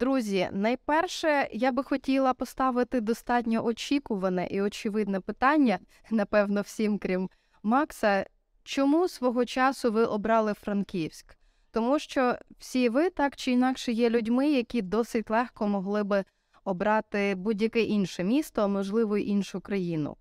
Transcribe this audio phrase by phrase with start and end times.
[0.00, 5.78] Друзі, найперше, я би хотіла поставити достатньо очікуване і очевидне питання,
[6.10, 7.30] напевно, всім, крім
[7.62, 8.26] Макса.
[8.62, 11.36] Чому свого часу ви обрали Франківськ?
[11.70, 16.24] Тому що всі ви так чи інакше є людьми, які досить легко могли би
[16.64, 20.16] обрати будь-яке інше місто, а можливо іншу країну.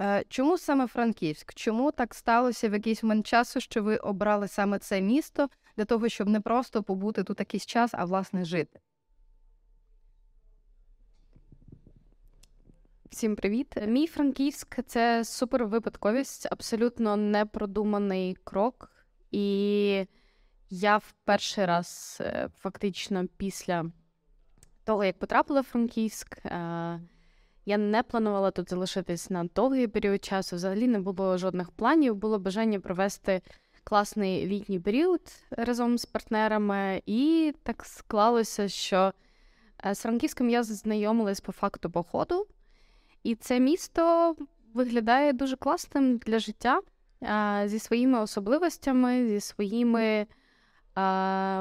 [0.00, 1.54] Е, чому саме Франківськ?
[1.54, 6.08] Чому так сталося в якийсь момент часу, що ви обрали саме це місто для того,
[6.08, 8.80] щоб не просто побути тут якийсь час, а власне жити?
[13.12, 13.74] Всім привіт!
[13.86, 18.90] Мій Франківськ це супер випадковість, абсолютно непродуманий крок.
[19.30, 20.06] І
[20.70, 23.84] я в перший раз, е, фактично, після
[24.84, 26.50] того, як потрапила в Франківськ, е,
[27.66, 30.56] я не планувала тут залишитись на довгий період часу.
[30.56, 32.14] Взагалі не було жодних планів.
[32.14, 33.42] Було бажання провести
[33.84, 35.20] класний літній період
[35.50, 39.12] разом з партнерами, і так склалося, що
[39.86, 42.46] е, з Франківським я знайомилась по факту походу.
[43.22, 44.36] І це місто
[44.74, 46.80] виглядає дуже класним для життя
[47.64, 50.26] зі своїми особливостями, зі своїми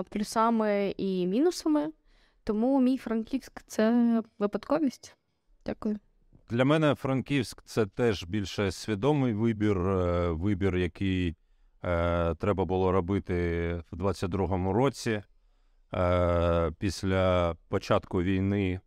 [0.09, 1.91] плюсами і мінусами.
[2.43, 5.15] Тому мій Франківськ це випадковість.
[5.65, 5.99] Дякую.
[6.49, 11.35] Для мене Франківськ це теж більше свідомий вибір, е, вибір, який
[11.83, 13.33] е, треба було робити
[13.91, 15.23] в 22-му році.
[15.93, 18.79] Е, Після початку війни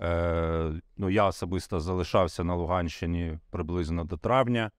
[0.00, 4.70] Е, ну, Я особисто залишався на Луганщині приблизно до травня.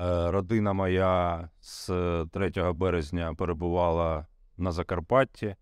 [0.00, 1.86] Е, Родина моя з
[2.32, 5.56] 3 березня перебувала на Закарпатті,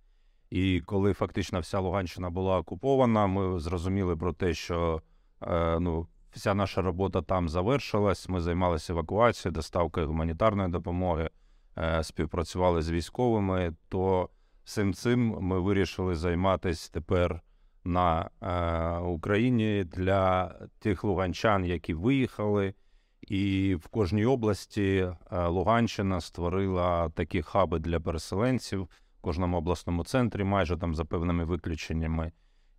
[0.50, 5.02] і коли фактично вся Луганщина була окупована, ми зрозуміли про те, що
[5.42, 8.28] е, ну, вся наша робота там завершилась.
[8.28, 11.30] Ми займалися евакуацією, доставкою гуманітарної допомоги,
[11.78, 13.74] е, співпрацювали з військовими.
[13.88, 14.28] То
[14.64, 17.40] всім цим ми вирішили займатися тепер
[17.84, 22.74] на е, Україні для тих луганчан, які виїхали.
[23.22, 28.82] І в кожній області е, Луганщина створила такі хаби для переселенців
[29.18, 32.32] в кожному обласному центрі, майже там за певними виключеннями.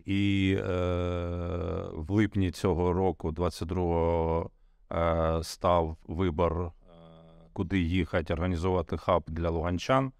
[0.05, 0.63] І е,
[1.93, 4.49] в липні цього року, 22-го,
[4.91, 6.71] е, став вибор, е,
[7.53, 10.11] куди їхати, організувати хаб для луганчан.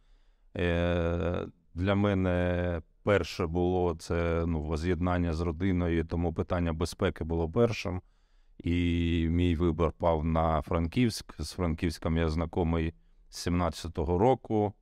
[0.58, 8.02] Е, Для мене перше було це ну, воз'єднання з родиною, тому питання безпеки було першим.
[8.64, 11.36] І мій вибір пав на Франківськ.
[11.40, 12.94] З Франківськом я знайомий
[13.30, 14.74] з 17-го року.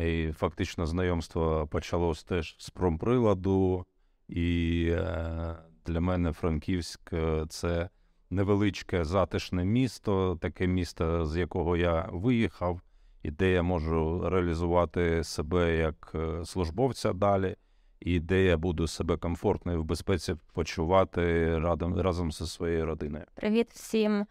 [0.00, 3.86] І Фактично, знайомство почалося теж з промприладу.
[4.28, 7.88] І е, для мене Франківськ е, це
[8.30, 12.80] невеличке затишне місто, таке місто, з якого я виїхав
[13.24, 17.56] і де я можу реалізувати себе як е, службовця далі,
[18.00, 23.24] і де я буду себе комфортно і в безпеці почувати разом, разом зі своєю родиною.
[23.34, 24.26] Привіт всім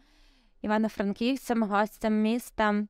[0.62, 2.86] івано-франківцям, гостям міста.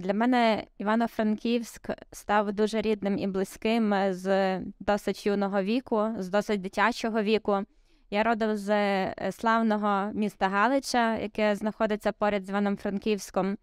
[0.00, 7.22] Для мене Івано-Франківськ став дуже рідним і близьким з досить юного віку, з досить дитячого
[7.22, 7.62] віку.
[8.10, 13.56] Я родом з е, славного міста Галича, яке знаходиться поряд з Іваном-Франківськом.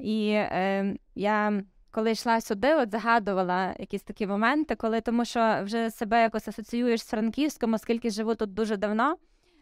[0.00, 5.90] І е, я коли йшла сюди, от загадувала якісь такі моменти, коли тому що вже
[5.90, 9.16] себе якось асоціюєш з Франківськом, оскільки живу тут дуже давно,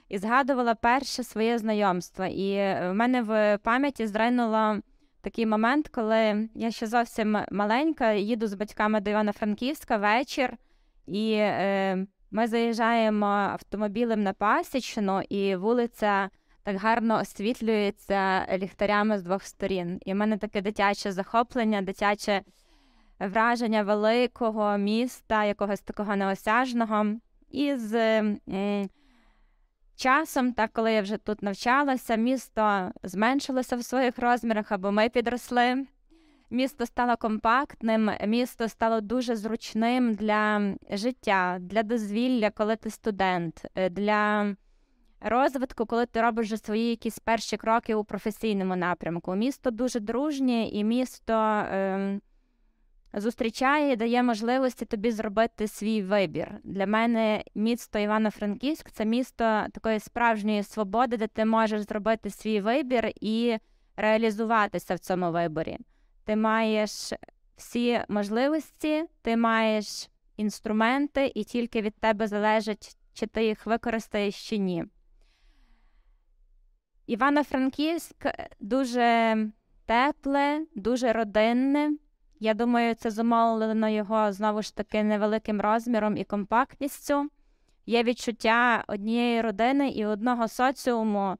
[0.08, 2.24] і згадувала перше своє знайомство.
[2.24, 4.76] І в мене в пам'яті зринуло
[5.20, 10.56] такий момент, коли я ще зовсім маленька, їду з батьками до Івано-Франківська вечір,
[11.06, 16.30] і е, ми заїжджаємо автомобілем на Пасічну, і вулиця
[16.68, 20.00] так гарно освітлюється ліхтарями з двох сторін.
[20.04, 22.42] І в мене таке дитяче захоплення, дитяче
[23.20, 27.06] враження великого міста, якогось такого неосяжного.
[27.50, 28.38] І з м,
[29.96, 35.86] часом, так коли я вже тут навчалася, місто зменшилося в своїх розмірах, або ми підросли.
[36.50, 43.90] Місто стало компактним, місто стало дуже зручним для життя, для дозвілля, коли ти студент, е,
[43.90, 44.54] для
[45.20, 49.34] розвитку, коли ти робиш вже свої якісь перші кроки у професійному напрямку.
[49.34, 52.20] Місто дуже дружнє і місто е,
[53.12, 56.50] зустрічає і дає можливості тобі зробити свій вибір.
[56.64, 63.12] Для мене місто Івано-Франківськ це місто такої справжньої свободи, де ти можеш зробити свій вибір
[63.20, 63.58] і
[63.96, 65.78] реалізуватися в цьому виборі.
[66.24, 67.12] Ти маєш
[67.56, 74.58] всі можливості, ти маєш інструменти, і тільки від тебе залежить, чи ти їх використаєш чи
[74.58, 74.84] ні.
[77.08, 78.26] Івано-Франківськ
[78.60, 79.36] дуже
[79.86, 81.90] тепле, дуже родинне.
[82.40, 87.28] Я думаю, це зумовлено його знову ж таки невеликим розміром і компактністю.
[87.86, 91.36] Є відчуття однієї родини і одного соціуму,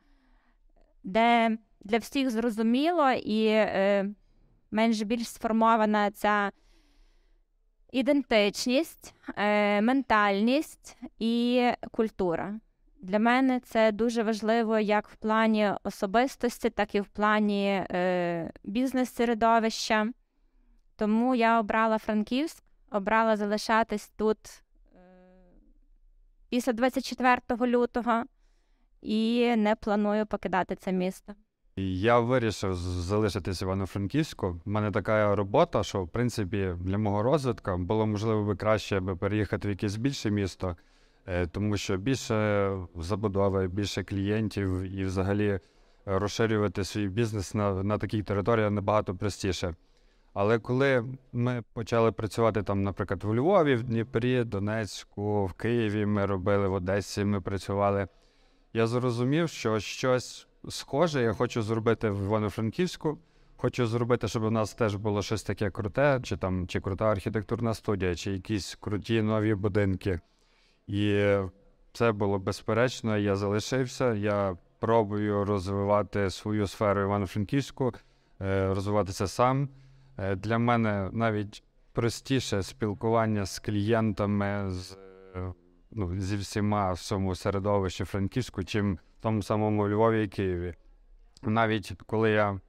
[1.04, 4.10] де для всіх зрозуміло і е,
[4.70, 6.52] менш більш сформована ця
[7.92, 12.60] ідентичність, е, ментальність і культура.
[13.00, 20.12] Для мене це дуже важливо як в плані особистості, так і в плані е, бізнес-середовища.
[20.96, 24.38] Тому я обрала Франківськ, обрала залишатись тут
[24.96, 24.98] е,
[26.48, 28.24] після 24 лютого
[29.02, 31.34] і не планую покидати це місто.
[31.80, 34.60] Я вирішив залишитись Івано-Франківську.
[34.66, 39.16] У мене така робота, що в принципі для мого розвитку було можливо би краще би
[39.16, 40.76] переїхати в якесь більше місто,
[41.50, 45.60] тому що більше забудови, більше клієнтів і взагалі е,
[46.04, 49.74] розширювати свій бізнес на, на такій території набагато простіше.
[50.34, 56.26] Але коли ми почали працювати там, наприклад, в Львові, в Дніпрі, Донецьку, в Києві, ми
[56.26, 58.08] робили в Одесі, ми працювали.
[58.72, 63.18] Я зрозумів, що щось схоже я хочу зробити в Івано-Франківську.
[63.56, 67.74] Хочу зробити, щоб у нас теж було щось таке круте, чи там чи крута архітектурна
[67.74, 70.20] студія, чи якісь круті нові будинки.
[70.88, 71.36] І
[71.92, 73.16] це було безперечно.
[73.18, 74.14] Я залишився.
[74.14, 77.92] Я пробую розвивати свою сферу Івано-Франківську,
[78.40, 79.68] е, розвиватися сам.
[80.18, 81.62] Е, Для мене навіть
[81.92, 84.92] простіше спілкування з клієнтами, з,
[85.36, 85.52] е,
[85.90, 90.74] ну, зі всіма в цьому середовищі Франківську, чим в тому самому Львові і Києві.
[91.42, 92.60] Навіть коли я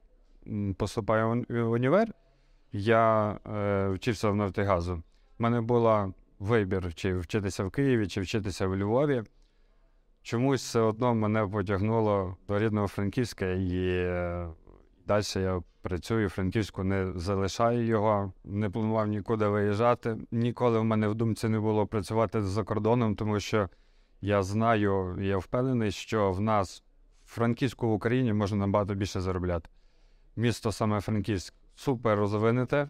[0.77, 2.13] поступаю в уні- універ,
[2.71, 4.93] я е, вчився в Нафтигазу.
[5.39, 9.23] У мене був вибір, чи вчитися в Києві, чи вчитися в Львові.
[10.21, 14.47] Чомусь все одно мене потягнуло до рідного Франківська, і е,
[15.07, 20.17] далі я працюю Франківську, не залишаю його, не планував нікуди виїжджати.
[20.31, 23.69] Ніколи в мене в думці не було працювати за кордоном, тому що
[24.21, 26.83] я знаю, я впевнений, що в нас
[27.25, 29.69] в Франківську в Україні можна набагато більше заробляти.
[30.35, 32.89] Місто саме Франківськ супер розвинете,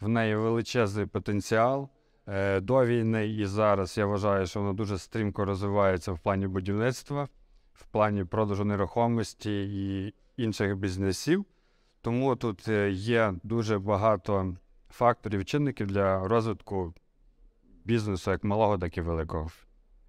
[0.00, 1.90] в неї величезний потенціал.
[2.28, 7.28] Е, До війни і зараз я вважаю, що воно дуже стрімко розвивається в плані будівництва,
[7.72, 11.44] в плані продажу нерухомості і інших бізнесів.
[12.00, 14.56] Тому тут е, є дуже багато
[14.90, 16.94] факторів, чинників для розвитку
[17.84, 19.50] бізнесу як малого, так і великого.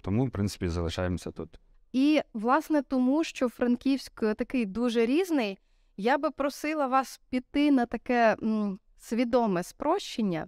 [0.01, 1.59] Тому, в принципі, залишаємося тут.
[1.93, 5.57] І власне тому, що Франківськ е, такий дуже різний,
[5.97, 10.47] я би просила вас піти на таке м, свідоме спрощення.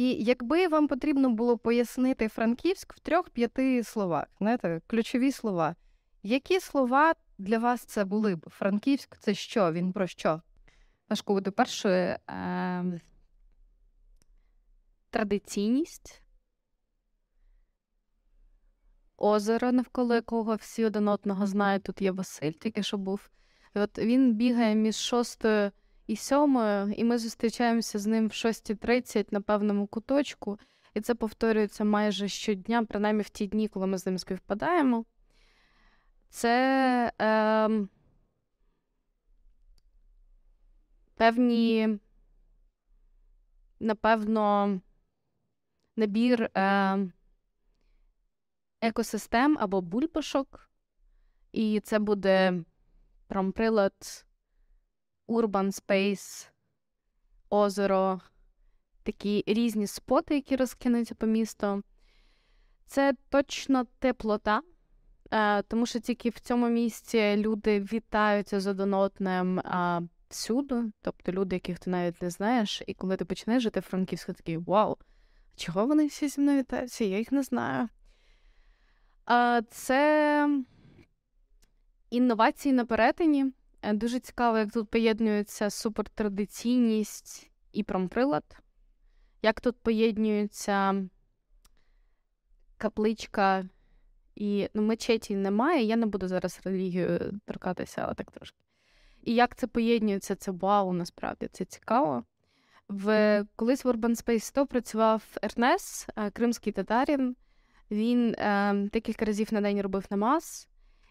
[0.00, 5.76] І якби вам потрібно було пояснити Франківськ в трьох-п'яти словах, знаєте, ключові слова,
[6.22, 8.50] які слова для вас це були б?
[8.50, 9.72] Франківськ це що?
[9.72, 10.42] Він про що?
[11.10, 12.16] Важко буде першою.
[12.30, 13.00] Е,
[15.10, 16.22] традиційність.
[19.16, 21.82] Озеро, навколо якого всі один одного знають.
[21.82, 23.30] Тут є Василь, тільки що був.
[23.76, 25.70] І от він бігає між шостою
[26.10, 30.58] і сьомою, і ми зустрічаємося з ним в 6.30 на певному куточку.
[30.94, 35.04] І це повторюється майже щодня, принаймні в ті дні, коли ми з ним співпадаємо.
[36.28, 37.70] Це е,
[41.14, 41.98] певні,
[43.80, 44.80] напевно,
[45.96, 46.98] набір е,
[48.80, 50.70] екосистем або бульбашок.
[51.52, 52.64] І це буде
[53.26, 54.26] промприлад,
[55.30, 56.48] Urban Space,
[57.50, 58.20] озеро,
[59.02, 61.82] такі різні споти, які розкинуться по місту.
[62.86, 64.62] Це точно теплота,
[65.30, 71.78] е, тому що тільки в цьому місці люди вітаються з е, всюди, тобто люди, яких
[71.78, 74.96] ти навіть не знаєш, і коли ти починаєш жити в Франківську, такий вау,
[75.56, 77.04] чого вони всі зі мною вітаються?
[77.04, 77.88] Я їх не знаю.
[79.30, 80.62] Е, це
[82.10, 83.52] інновації на перетині.
[83.82, 88.44] Е, Дуже цікаво, як тут поєднується супертрадиційність і промприлад,
[89.42, 91.04] як тут поєднуються
[92.76, 93.68] капличка
[94.34, 95.84] і ну, мечеті немає.
[95.84, 98.58] Я не буду зараз релігією торкатися, але так трошки.
[99.22, 102.24] І як це поєднується, це вау, насправді це цікаво.
[102.88, 107.36] В колись в Urban Space 100 працював Ернес, е, кримський татарин.
[107.90, 110.69] Він е, декілька разів на день робив намаз.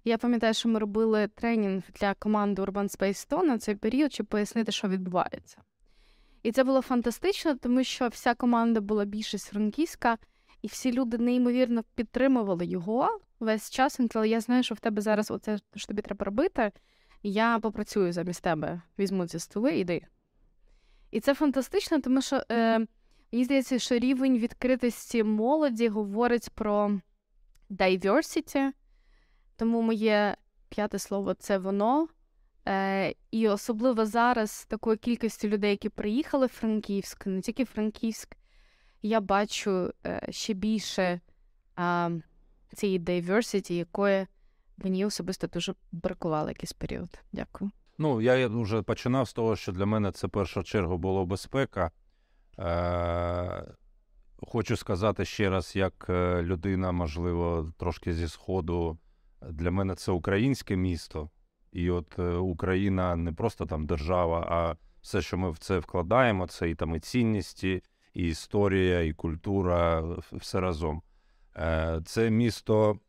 [0.09, 4.27] Я пам'ятаю, що ми робили тренінг для команди Urban Space 100 на цей період, щоб
[4.27, 5.57] пояснити, що відбувається.
[6.43, 10.17] І це було фантастично, тому що вся команда була більшість франківська,
[10.61, 13.99] і всі люди неймовірно підтримували його весь час.
[13.99, 16.71] Він казав, я знаю, що в тебе зараз оце що тобі треба робити.
[17.23, 20.01] Я попрацюю замість тебе, візьму ці столи, іди.
[21.11, 22.79] І це фантастично, тому що е,
[23.31, 26.99] мені здається, що рівень відкритості молоді говорить про
[27.69, 28.71] diversity,
[29.59, 30.35] тому моє
[30.69, 32.07] п'яте слово це воно.
[32.67, 38.37] Е, і особливо зараз з такою кількістю людей, які приїхали в Франківськ, не тільки Франківськ,
[39.01, 41.21] я бачу е, ще більше
[41.79, 42.11] е,
[42.75, 44.27] цієї diversity, якої
[44.77, 47.09] мені особисто дуже бракувало якийсь період.
[47.31, 47.71] Дякую.
[47.97, 51.91] Ну, я вже починав з того, що для мене це в першу чергу було безпека.
[52.59, 53.63] Е,
[54.37, 58.97] хочу сказати ще раз, як е, людина, можливо, трошки зі Сходу,
[59.49, 61.29] для мене це українське місто.
[61.71, 66.47] І от е, Україна не просто там держава, а все, що ми в це вкладаємо,
[66.47, 71.01] це і там і цінності, і історія, і культура, все разом.
[71.57, 72.99] Е, Це місто.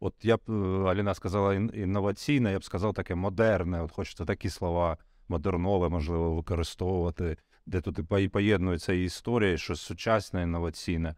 [0.00, 0.52] От я б е,
[0.90, 3.82] Аліна сказала інноваційне, я б сказав таке модерне.
[3.82, 4.96] От хочеться такі слова
[5.28, 11.14] модернове, можливо, використовувати, де тут і поєднується історія, і щось сучасне, інноваційне.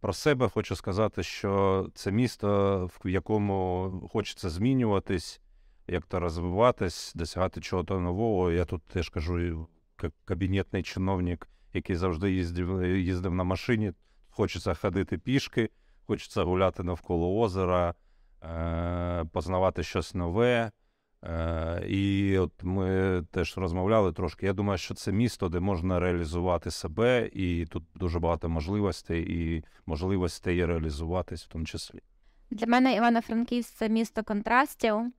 [0.00, 5.40] Про себе хочу сказати, що це місто, в якому хочеться змінюватись,
[5.86, 8.52] як то розвиватись, досягати чогось нового.
[8.52, 9.38] Я тут теж кажу,
[10.02, 13.92] як кабінетний чиновник, який завжди їздив, їздив на машині.
[14.30, 15.70] Хочеться ходити пішки,
[16.06, 17.94] хочеться гуляти навколо озера,
[18.42, 20.70] е, познавати щось нове.
[21.26, 24.46] Е, і от ми теж розмовляли трошки.
[24.46, 29.64] Я думаю, що це місто, де можна реалізувати себе, і тут дуже багато можливостей, і
[29.86, 32.00] можливостей реалізуватись в тому числі.
[32.50, 35.12] Для мене Івано-Франківськ це місто контрастів.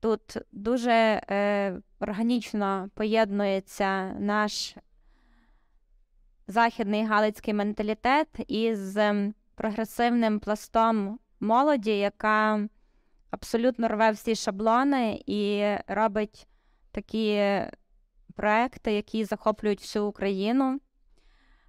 [0.00, 0.92] Тут дуже
[1.30, 4.76] е, органічно поєднується наш
[6.46, 12.68] західний галицький менталітет із ем, прогресивним пластом молоді, яка
[13.32, 16.46] абсолютно рве всі шаблони і робить
[16.90, 17.42] такі
[18.34, 20.80] проекти, які захоплюють всю Україну.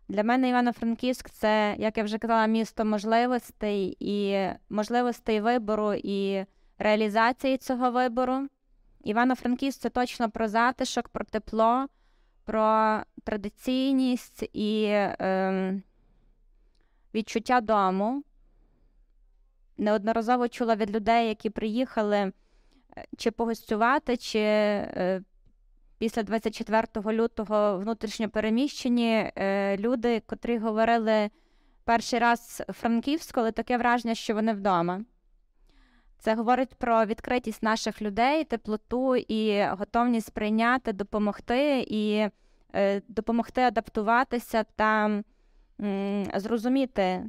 [0.07, 6.45] Для мене Івано-Франківськ це, як я вже казала, місто можливостей і можливостей вибору і
[6.77, 8.47] реалізації цього вибору.
[9.03, 11.85] Івано-Франківськ це точно про затишок, про тепло,
[12.45, 14.87] про традиційність і
[15.19, 15.83] ем,
[17.13, 18.23] відчуття дому.
[19.77, 22.31] Неодноразово чула від людей, які приїхали е,
[23.17, 25.21] чи погостювати, чи е,
[25.97, 26.87] після 24
[27.17, 31.29] лютого внутрішньо переміщені е, люди, котрі говорили
[31.83, 35.01] перший раз франківську, але таке враження, що вони вдома.
[36.19, 42.29] Це говорить про відкритість наших людей, теплоту і готовність прийняти, допомогти і
[43.07, 45.23] допомогти адаптуватися та
[46.35, 47.25] зрозуміти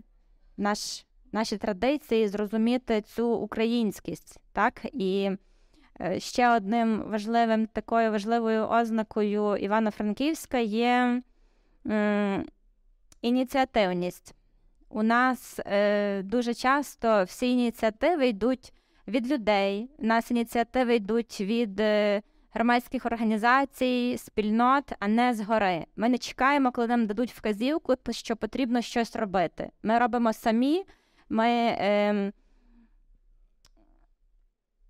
[0.57, 4.41] наш, наші традиції, зрозуміти цю українськість.
[4.53, 4.81] Так?
[4.93, 5.31] І
[6.01, 11.23] е, ще одним важливим такою важливою ознакою Івано-Франківська є
[13.23, 14.35] ініціативність.
[14.89, 18.73] У нас е, дуже часто всі ініціативи йдуть
[19.09, 19.91] від людей.
[19.99, 22.23] У нас ініціативи йдуть від е,
[22.53, 25.87] громадських організацій, спільнот, а не згори.
[25.97, 29.71] Ми не чекаємо, коли нам дадуть вказівку, що потрібно щось робити.
[29.83, 30.85] Ми робимо самі.
[31.35, 32.33] Ми е,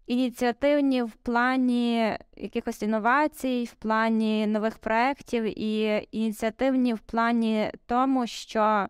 [0.06, 8.86] ініціативні в плані якихось інновацій, в плані нових проєктів і ініціативні в плані тому, що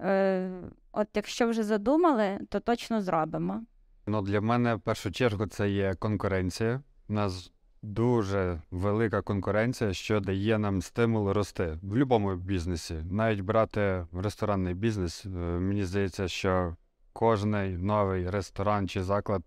[0.00, 0.50] е,
[0.92, 3.62] от якщо вже задумали, то точно зробимо.
[4.06, 6.80] Ну, для мене в першу чергу це є конкуренція.
[7.08, 7.52] У нас
[7.82, 12.94] дуже велика конкуренція, що дає нам стимул рости в будь-якому бізнесі.
[13.10, 15.28] Навіть брати ресторанний бізнес, е,
[15.58, 16.76] мені здається, що
[17.18, 19.42] кожний новий ресторан чи заклад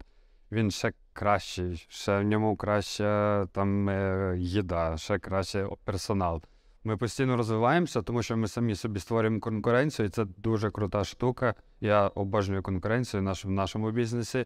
[0.51, 6.41] він ще кращий, ще в ньому краща там е, їда, ще краще персонал.
[6.83, 11.55] Ми постійно розвиваємося, тому що ми самі собі створюємо конкуренцію, і це дуже крута штука.
[11.81, 14.45] Я обожнюю конкуренцію в нашому бізнесі.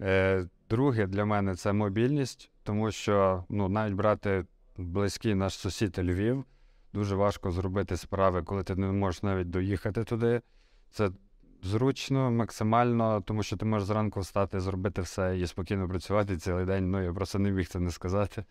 [0.00, 4.44] Е, друге для мене це мобільність, тому що ну, навіть брати
[4.76, 6.44] близький наш сусід Львів,
[6.92, 10.40] дуже важко зробити справи, коли ти не можеш навіть доїхати туди.
[10.90, 11.10] Це
[11.62, 16.90] зручно, максимально, тому що ти можеш зранку встати, зробити все і спокійно працювати цілий день.
[16.90, 18.44] Ну, я просто не міг це не сказати.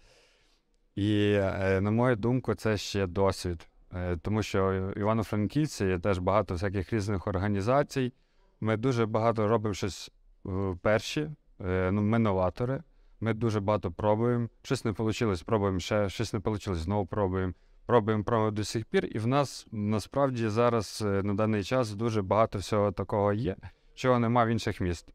[0.96, 3.68] І, е, на мою думку, це ще досвід.
[3.94, 8.14] Е, Тому що Івано-Франківці є теж багато всяких різних організацій.
[8.62, 10.12] Ми дуже багато робимо щось
[10.46, 10.50] е,
[10.82, 12.84] перші, ну, ми новатори.
[13.20, 14.50] Ми дуже багато пробуємо.
[14.64, 17.54] Щось не вийшло, пробуємо ще, щось не вийшло, знову пробуємо.
[17.88, 19.08] Пробуємо, пробуємо до сих пір.
[19.12, 23.56] І в нас насправді зараз е, на даний час дуже багато всього такого є,
[23.96, 25.10] чого нема в інших міст.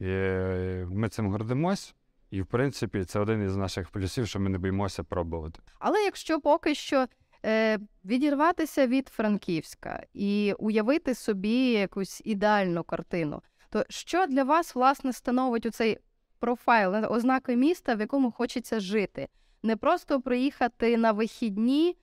[0.00, 1.94] І е, ми цим гордимось.
[2.30, 5.60] І, в принципі, це один із наших плюсів, що ми не боїмося пробувати.
[5.78, 7.06] Але якщо поки що
[7.44, 13.42] Е, відірватися від Франківська і уявити собі якусь ідеальну картину.
[13.70, 15.98] То що для вас власне становить у цей
[16.38, 19.28] профайл, ознаки міста, в якому хочеться жити?
[19.62, 21.96] Не просто приїхати на вихідні,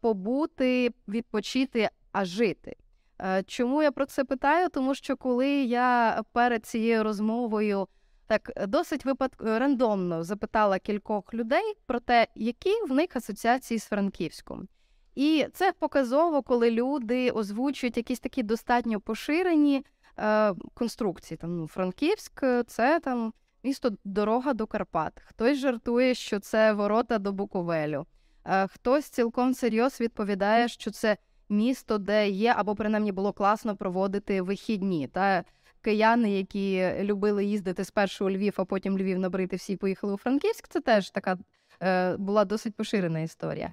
[0.00, 2.76] побути, відпочити, а жити.
[3.20, 4.68] Е, Чому я про це питаю?
[4.68, 7.88] Тому що коли я перед цією розмовою
[8.26, 13.84] так е, досить випадк рандомно запитала кількох людей про те, які в них асоціації з
[13.84, 14.68] Франківськом.
[15.14, 19.84] І це показово, коли люди озвучують якісь такі достатньо поширені
[20.18, 21.38] е, конструкції.
[21.38, 25.12] Там ну, Франківськ це там місто дорога до Карпат.
[25.26, 28.06] Хтось жартує, що це ворота до Буковелю.
[28.44, 31.16] Е, хтось цілком серйоз відповідає, що це
[31.48, 35.08] місто, де є, або принаймні було класно проводити вихідні.
[35.08, 35.44] Та
[35.80, 40.68] кияни, які любили їздити спершу у Львів, а потім Львів набрити, всі поїхали у Франківськ.
[40.68, 41.38] Це теж така
[41.82, 43.72] е, була досить поширена історія.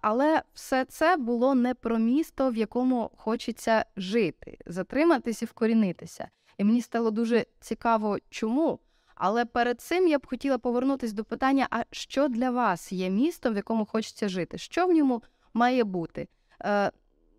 [0.00, 6.28] Але все це було не про місто, в якому хочеться жити, затриматись і вкорінитися.
[6.58, 8.78] І мені стало дуже цікаво, чому.
[9.22, 13.52] Але перед цим я б хотіла повернутися до питання: а що для вас є місто,
[13.52, 14.58] в якому хочеться жити?
[14.58, 15.22] Що в ньому
[15.54, 16.28] має бути?
[16.64, 16.90] Е,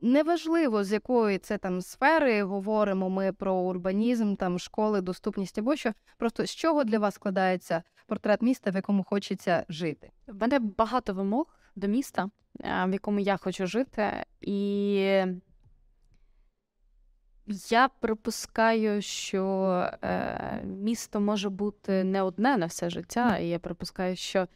[0.03, 5.93] Неважливо, з якої це там сфери говоримо ми про урбанізм, там школи, доступність або що.
[6.17, 10.11] Просто з чого для вас складається портрет міста, в якому хочеться жити?
[10.27, 11.45] В мене багато вимог
[11.75, 14.11] до міста, е, в якому я хочу жити,
[14.41, 15.23] і
[17.69, 19.43] я припускаю, що
[20.03, 23.37] е, місто може бути не одне на все життя.
[23.37, 24.47] І я припускаю, що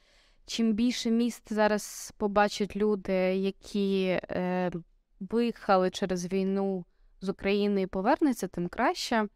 [0.45, 4.71] чим більше міст зараз побачать люди, які е,
[5.19, 6.85] виїхали через війну
[7.21, 9.27] з України і повернуться, тим краще.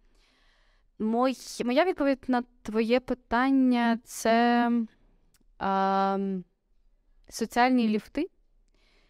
[0.99, 1.35] Мой,
[1.65, 4.71] моя відповідь на твоє питання це
[5.61, 6.19] е,
[7.29, 8.29] соціальні ліфти.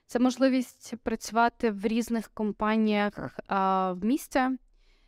[0.10, 4.42] Це можливість працювати в різних компаніях а, в місті.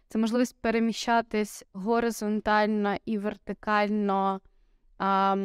[0.07, 4.41] Це можливість переміщатись горизонтально і вертикально
[4.97, 5.37] а,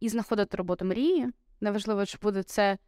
[0.00, 1.28] і знаходити роботу мрії.
[1.60, 2.78] Неважливо, чи буде це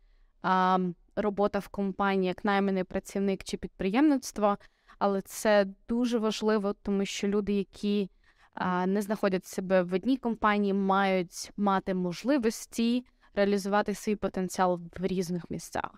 [0.43, 0.79] а,
[1.17, 4.59] робота в компанії як найманий працівник чи підприємництво,
[4.99, 8.11] але це дуже важливо, тому що люди, які
[8.55, 15.51] а, не знаходять себе в одній компанії, мають мати можливості реалізувати свій потенціал в різних
[15.51, 15.91] місцях.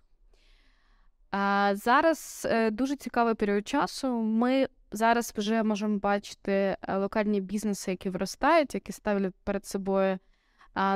[1.73, 4.09] Зараз е, дуже цікавий період часу.
[4.23, 10.19] Ми зараз вже можемо бачити е, локальні бізнеси, які виростають, які ставлять перед собою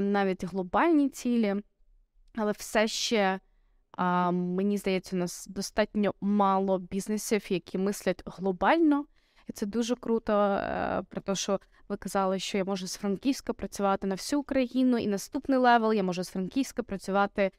[0.01, 1.57] навіть глобальні цілі,
[2.35, 3.41] але все ще,
[4.33, 9.05] мені здається, у нас достатньо мало бізнесів, які мислять глобально.
[9.47, 13.53] І це дуже круто, е, про те, що ви казали, що я можу з Франківська
[13.53, 17.51] працювати на всю Україну, і наступний level я можу з Франківська працювати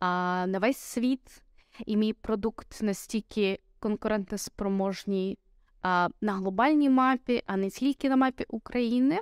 [0.00, 1.42] на весь світ,
[1.86, 5.38] і мій продукт настільки конкурентоспроможний
[5.82, 9.20] а, на глобальній мапі, а не тільки на мапі України.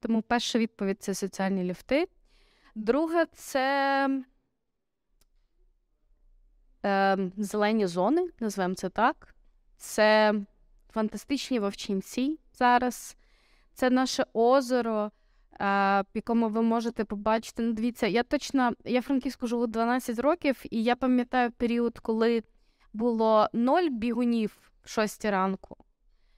[0.00, 2.08] Тому перша відповідь це соціальні ліфти.
[2.74, 4.08] Друге, це
[6.84, 9.34] е, зелені зони, назвемо це так.
[9.76, 10.34] Це
[10.92, 13.16] фантастичні вовчинці зараз.
[13.74, 15.10] Це наше озеро,
[15.60, 17.62] в якому ви можете побачити.
[17.62, 22.42] Ну, дивіться, я точно я Франківську живу 12 років, і я пам'ятаю період, коли
[22.92, 25.76] було ноль бігунів в 6 ранку.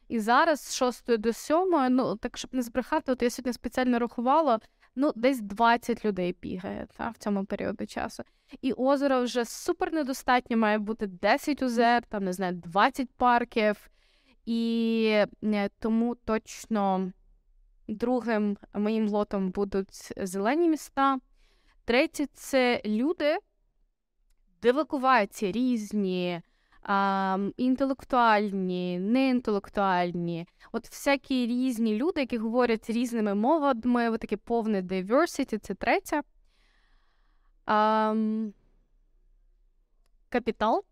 [0.09, 3.99] І зараз з 6 до 7, ну так щоб не збрехати, от я сьогодні спеціально
[3.99, 4.61] рахувала,
[4.97, 8.23] ну, десь 20 людей бігає та, в цьому періоді часу.
[8.63, 13.91] І озеро вже супер недостатньо, має бути 10 озер, там не знаю, 20 парків.
[14.51, 17.13] І е, тому точно
[17.89, 21.19] другим моїм лотом будуть зелені міста.
[21.85, 23.39] Третє це люди,
[24.63, 26.43] де евакуації різні,
[26.83, 30.47] а, інтелектуальні, неінтелектуальні.
[30.73, 36.23] От всякі різні люди, які говорять різними мовами, таке повне diversity, це третє.
[37.67, 38.15] А,
[40.29, 40.85] капітал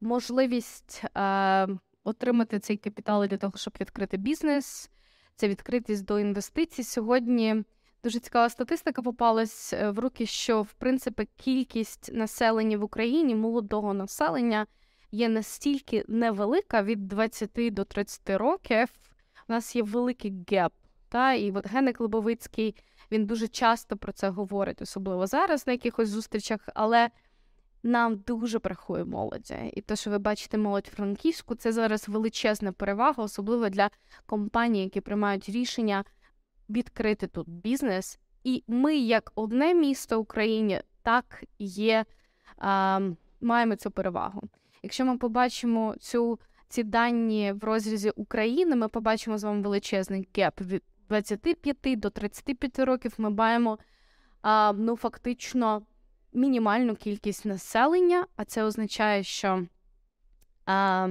[0.00, 1.68] можливість е,
[2.04, 4.90] отримати цей капітал для того, щоб відкрити бізнес,
[5.36, 6.82] це відкритість до інвестицій.
[6.82, 7.64] Сьогодні
[8.04, 13.94] дуже цікава статистика попалась е, в руки, що в принципі кількість населення в Україні, молодого
[13.94, 14.66] населення,
[15.12, 18.88] є настільки невелика від 20 до 30 років.
[19.48, 20.72] У нас є великий геп.
[21.08, 21.32] Та?
[21.32, 22.76] І от Генек Лобовицький
[23.10, 26.68] він дуже часто про це говорить, особливо зараз на якихось зустрічах.
[26.74, 27.10] але
[27.84, 29.54] нам дуже бракує молоді.
[29.74, 33.90] І те, що ви бачите молодь франківську, це зараз величезна перевага, особливо для
[34.26, 36.04] компаній, які приймають рішення
[36.68, 42.04] відкрити тут бізнес І ми, як одне місто в Україні, так є,
[42.58, 43.00] а,
[43.40, 44.42] маємо цю перевагу.
[44.82, 50.60] Якщо ми побачимо цю, ці дані в розрізі України, ми побачимо з вами величезний геп
[50.60, 53.14] від 25 до 35 років.
[53.18, 53.78] Ми маємо
[54.42, 55.82] а, ну, фактично
[56.34, 59.66] мінімальну кількість населення, а це означає, що
[60.66, 61.08] а,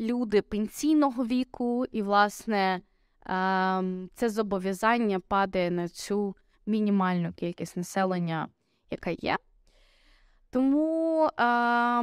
[0.00, 2.80] люди пенсійного віку і, власне,
[3.26, 3.82] а,
[4.14, 6.36] це зобов'язання падає на цю
[6.66, 8.48] мінімальну кількість населення,
[8.90, 9.36] яка є.
[10.50, 12.02] Тому, а,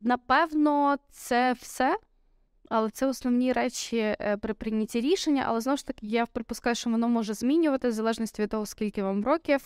[0.00, 1.98] напевно, це все.
[2.70, 5.44] Але це основні речі е, при прийнятті рішення.
[5.46, 9.02] Але знову ж таки, я припускаю, що воно може змінювати в залежності від того, скільки
[9.02, 9.60] вам років.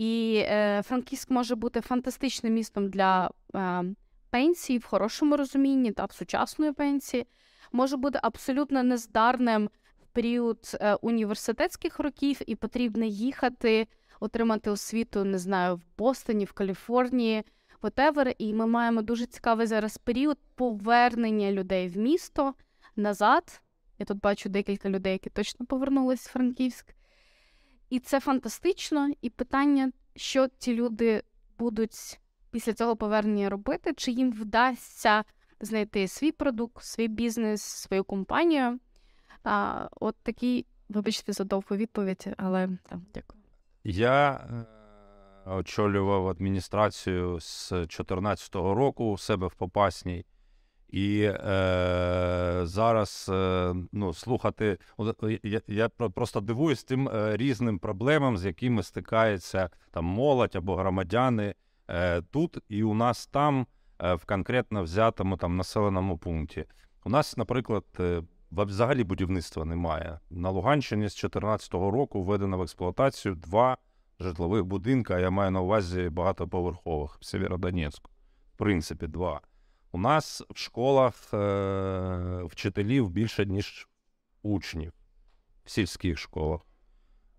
[0.00, 3.84] І е, Франківськ може бути фантастичним містом для е,
[4.30, 7.26] пенсії в хорошому розумінні та в сучасної пенсії.
[7.72, 9.70] Може бути абсолютно нездарним
[10.02, 13.88] в період е, університетських років, і потрібно їхати,
[14.20, 17.42] отримати освіту, не знаю, в Бостоні, в Каліфорнії,
[17.82, 18.34] whatever.
[18.38, 22.54] І ми маємо дуже цікавий зараз період повернення людей в місто
[22.96, 23.62] назад.
[23.98, 26.94] Я тут бачу декілька людей, які точно повернулись в Франківськ.
[27.90, 29.10] І це фантастично.
[29.22, 31.22] І питання, що ці люди
[31.58, 35.24] будуть після цього повернення робити, чи їм вдасться
[35.60, 38.78] знайти свій продукт, свій бізнес, свою компанію.
[39.44, 43.42] А, От такі, вибачте, за довгу відповідь, але так, дякую.
[43.84, 50.24] Я е, очолював адміністрацію з 2014 року у себе в Попасній.
[50.92, 54.78] І е, зараз е, ну, слухати,
[55.42, 61.54] я я просто дивуюсь тим е, різним проблемам, з якими стикається там молодь або громадяни
[61.88, 63.66] е, тут і у нас там,
[64.02, 66.64] е, в конкретно взятому там населеному пункті.
[67.04, 70.20] У нас, наприклад, е, взагалі будівництва немає.
[70.30, 73.76] На Луганщині з 2014 року введено в експлуатацію два
[74.20, 75.18] житлових будинка.
[75.18, 78.10] Я маю на увазі багатоповерхових в Сєвєродонецьку.
[78.54, 79.40] В принципі, два.
[79.92, 83.88] У нас в школах е, вчителів більше, ніж
[84.42, 84.92] учнів
[85.64, 86.60] в сільських школах.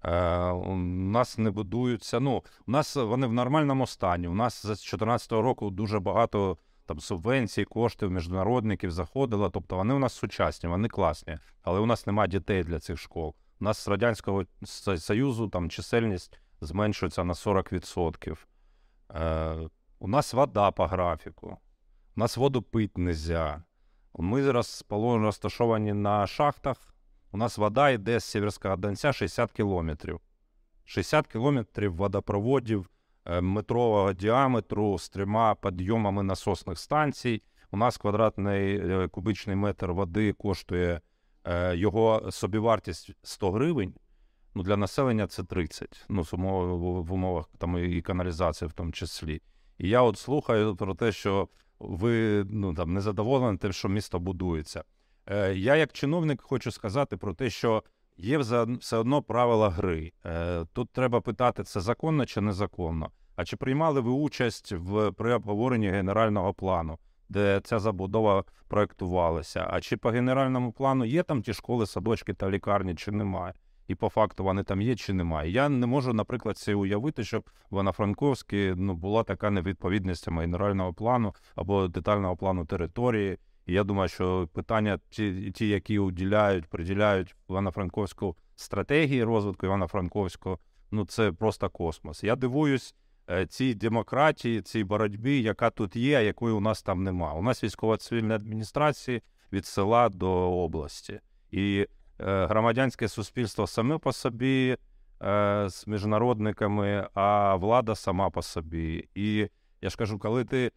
[0.04, 2.20] Е, У нас не будуються.
[2.20, 4.28] Ну, у нас вони в нормальному стані.
[4.28, 9.50] У нас з 2014 року дуже багато там субвенцій, коштів, міжнародників заходило.
[9.50, 13.36] Тобто вони у нас сучасні, вони класні, але у нас немає дітей для цих школ.
[13.62, 14.46] У нас з Радянського
[14.98, 18.38] Союзу там чисельність зменшується на 40%.
[19.16, 21.58] Е, У нас вода по графіку.
[22.16, 23.64] У нас воду пить нельзя.
[24.14, 26.78] Ми зараз розташовані на шахтах.
[27.32, 30.20] У нас вода йде з Сєверського Донця 60 кілометрів.
[30.86, 32.90] 60 кілометрів водопроводів
[33.26, 37.42] е, метрового діаметру з трьома підйомами насосних станцій.
[37.72, 41.02] У нас квадратний е, кубичний метр води коштує
[41.44, 43.94] е, його собівартість 100 гривень.
[44.56, 49.42] Ну, Для населення це 30, ну, в умовах там і каналізації в тому числі.
[49.78, 51.48] І я от слухаю про те, що
[51.84, 54.84] ви ну там не задоволені тим, що місто будується.
[55.26, 57.84] Е, Я, як чиновник, хочу сказати про те, що
[58.18, 58.38] є
[58.80, 60.12] все одно правила гри.
[60.26, 63.12] Е, Тут треба питати, це законно чи незаконно.
[63.36, 69.68] А чи приймали ви участь в при обговоренні генерального плану, де ця забудова проектувалася?
[69.72, 73.54] А чи по генеральному плану є там ті школи, садочки та лікарні, чи немає?
[73.88, 75.52] І по факту вони там є чи немає.
[75.52, 81.34] Я не можу, наприклад, це уявити, щоб в Івано-Франковській ну, була така невідповідність генерального плану
[81.56, 83.38] або детального плану території.
[83.66, 90.60] І я думаю, що питання, ті, ті які уділяють, приділяють Івано-Франковську стратегії розвитку Івано-Франковського,
[90.92, 92.24] ну це просто космос.
[92.24, 92.96] Я дивуюсь
[93.30, 97.40] е, цій демократії, цій боротьбі, яка тут є, а якої у нас там немає.
[97.40, 99.22] У нас військово цивільна адміністрації
[99.54, 100.30] від села до
[100.64, 101.20] області.
[101.52, 101.88] І
[102.26, 104.78] громадянське суспільство саме по собі
[105.22, 109.10] е, з міжнародниками, а влада сама по собі.
[109.16, 109.50] І
[109.82, 110.72] я ж кажу, коли ти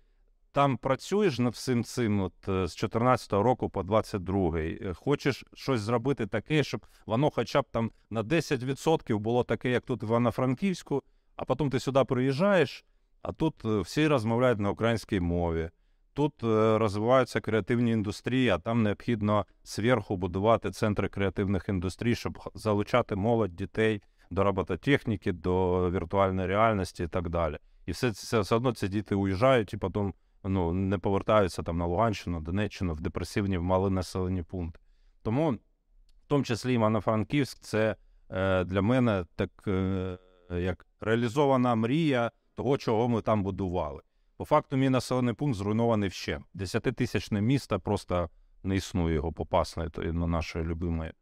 [0.53, 6.27] там працюєш над всім цим, от е, з 14-го року по 22-й, хочеш щось зробити
[6.27, 11.03] таке, щоб воно хоча б там на 10% було таке, як тут в Івано-Франківську,
[11.37, 12.85] а потім ти сюди приїжджаєш,
[13.23, 15.71] а тут всі розмовляють на українській мові.
[16.15, 23.17] Тут е, розвиваються креативні індустрії, а там необхідно зверху будувати центри креативних індустрій, щоб залучати
[23.17, 27.59] молодь дітей до робототехніки, до віртуальної реальності і так далі.
[27.87, 31.87] І все це все одно ці діти уїжджають і потім ну, не повертаються там на
[31.87, 34.81] Луганщину, Донеччину, в депресивні, в мали населені пункти.
[35.23, 37.97] Тому, в тому числі Івано-Франківськ, це
[38.31, 40.19] е, для мене так е,
[40.51, 44.01] як реалізована мрія того, чого ми там будували.
[44.37, 46.41] По факту, мій населений пункт зруйнований ще.
[46.55, 48.31] Десятитисячне місто просто
[48.63, 51.13] не існує його попасне на нашої любимої.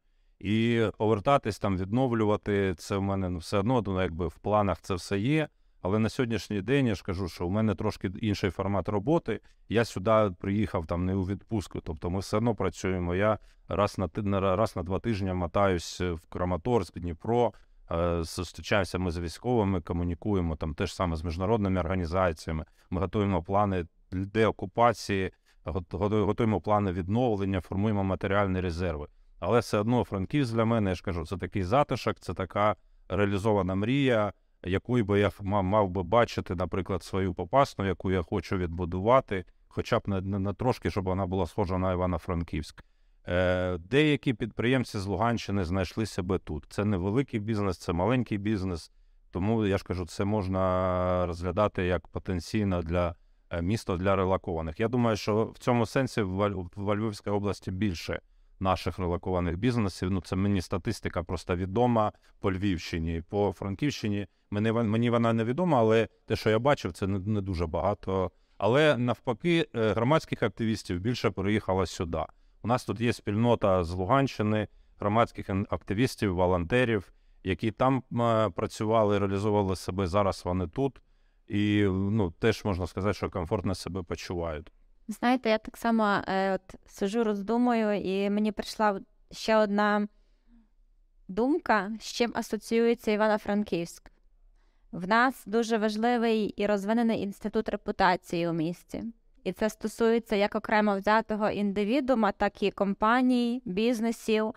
[0.41, 4.95] І повертатись там, відновлювати це в мене ну, все одно, ну, якби в планах це
[4.95, 5.49] все є.
[5.83, 9.41] Але на сьогоднішній день я ж кажу, що у мене трошки інший формат роботи.
[9.69, 11.81] Я сюди приїхав там не у відпустку.
[11.81, 13.15] Тобто ми все одно працюємо.
[13.15, 17.53] Я раз на- раз на два тижні мотаюсь в Краматорськ, Дніпро.
[17.93, 22.65] Е, Зустрічаємося ми з військовими, комунікуємо там теж саме з міжнародними організаціями.
[22.91, 25.33] Ми готуємо плани деокупації,
[25.65, 29.07] гот- готуємо плани відновлення, формуємо матеріальні резерви.
[29.41, 32.77] Але все одно Франківськ для мене, я ж кажу, це такий затишок, це така
[33.09, 34.33] реалізована мрія,
[34.65, 40.03] якою би я мав би бачити, наприклад, свою попасну, яку я хочу відбудувати, хоча б
[40.07, 42.85] на, на, на трошки, щоб вона була схожа на Івано-Франківськ.
[43.29, 46.65] Е, деякі підприємці з Луганщини знайшли себе тут.
[46.69, 48.91] Це не великий бізнес, це маленький бізнес.
[49.31, 53.15] Тому я ж кажу, це можна розглядати як потенційно для
[53.51, 54.81] е, місто для релакованих.
[54.81, 58.21] Я думаю, що в цьому сенсі в, Львівській області більше
[58.61, 60.11] наших релакованих бізнесів.
[60.11, 64.27] Ну, це мені статистика просто відома по Львівщині, по Франківщині.
[64.51, 68.31] Мені, мені вона не відома, але те, що я бачив, це не, не дуже багато.
[68.59, 72.25] Але навпаки, е, громадських активістів більше переїхало сюди.
[72.63, 74.69] У нас тут є спільнота з Луганщини,
[75.01, 77.13] громадських активістів, волонтерів,
[77.45, 80.07] які там е, працювали, реалізовували себе.
[80.07, 81.01] Зараз вони тут.
[81.49, 84.73] І ну, теж можна сказати, що комфортно себе почувають.
[85.09, 90.09] Знаєте, я так само е, от сижу, роздумую, і мені прийшла ще одна
[91.29, 94.11] думка, з чим асоціюється Івано-Франківськ.
[94.93, 99.05] В нас дуже важливий і розвинений інститут репутації у місті.
[99.45, 104.55] І це стосується як окремо взятого індивідуума, так і компаній, бізнесів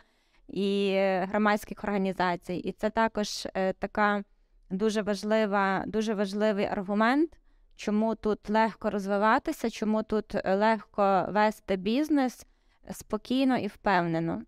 [0.48, 2.54] і е, громадських організацій.
[2.54, 4.24] І це також е, така
[4.70, 7.40] дуже важлива, дуже важливий аргумент,
[7.76, 12.46] чому тут легко розвиватися, чому тут е, легко вести бізнес
[12.92, 14.42] спокійно і впевнено.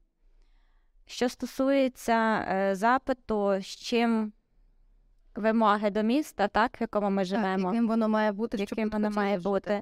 [1.06, 2.46] Що стосується
[2.76, 4.34] запиту, з чим
[5.36, 9.10] вимоги до міста, так, в якому ми Так, живемо, яким воно має бути, яким воно
[9.10, 9.82] має бути.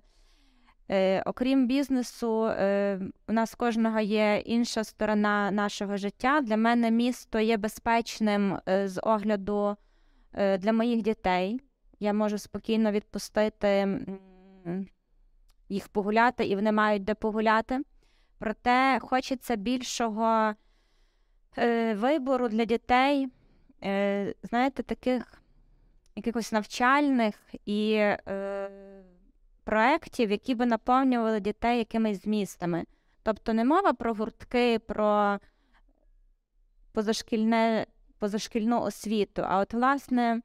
[0.91, 6.41] Е, окрім бізнесу, е, у нас кожного є інша сторона нашого життя.
[6.41, 9.75] Для мене місто є безпечним е, з огляду
[10.33, 11.61] е, для моїх дітей.
[11.99, 13.99] Я можу спокійно відпустити
[15.69, 17.81] їх погуляти, і вони мають де погуляти.
[18.39, 20.53] Проте хочеться більшого
[21.57, 23.27] е, вибору для дітей,
[23.83, 25.41] е, знаєте, таких
[26.15, 28.19] якихось навчальних і е,
[29.65, 32.85] проєктів, які би наповнювали дітей якимись змістами.
[33.23, 35.39] Тобто не мова про гуртки, про
[36.91, 37.85] позашкільне,
[38.19, 40.41] позашкільну освіту, а от, власне,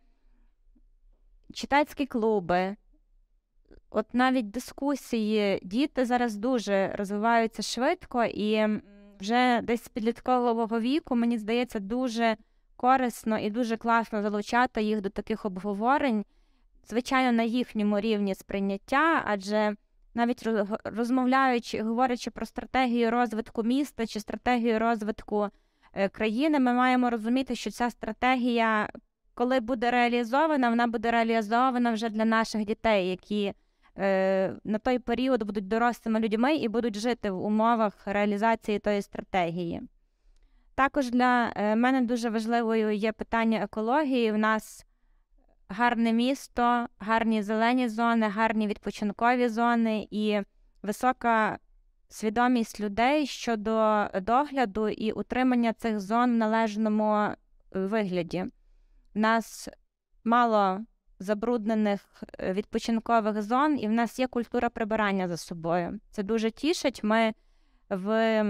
[1.53, 2.77] читацькі клуби.
[3.91, 8.67] От навіть дискусії діти зараз дуже розвиваються швидко, і
[9.21, 12.37] вже десь з підліткового віку, мені здається, дуже
[12.77, 16.25] корисно і дуже класно залучати їх до таких обговорень,
[16.90, 19.76] звичайно, на їхньому рівні сприйняття, адже
[20.14, 20.48] навіть
[20.85, 25.48] розмовляючи, говорячи про стратегію розвитку міста чи стратегію розвитку
[25.92, 28.88] е, країни, ми маємо розуміти, що ця стратегія,
[29.35, 33.53] коли буде реалізована, вона буде реалізована вже для наших дітей, які
[33.98, 39.83] е, на той період будуть дорослими людьми і будуть жити в умовах реалізації тої стратегії.
[40.74, 44.33] Також для е, мене дуже важливою є питання екології.
[44.33, 44.87] В нас
[45.71, 50.41] гарне місто, гарні зелені зони, гарні відпочинкові зони і
[50.83, 51.59] висока
[52.09, 57.37] свідомість людей щодо догляду і утримання цих зон в належному е,
[57.73, 58.45] вигляді.
[59.15, 59.69] В нас
[60.25, 60.81] мало
[61.19, 66.01] забруднених е, відпочинкових зон, і в нас є культура прибирання за собою.
[66.11, 67.05] Це дуже тішить.
[67.05, 67.35] Ми
[67.89, 68.43] в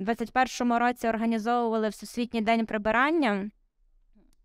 [0.00, 3.50] 21-му році організовували Всесвітній день прибирання.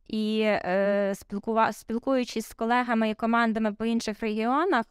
[0.09, 1.73] І е, спілкува...
[1.73, 4.85] спілкуючись з колегами і командами по інших регіонах,